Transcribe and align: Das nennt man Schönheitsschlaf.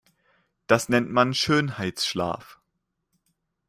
Das 0.65 0.89
nennt 0.89 1.11
man 1.11 1.35
Schönheitsschlaf. 1.35 2.59